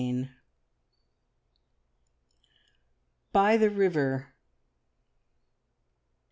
BY 3.33 3.57
THE 3.57 3.69
RIVER. 3.69 4.33